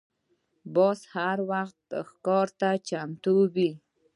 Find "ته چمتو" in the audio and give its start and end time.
2.59-3.35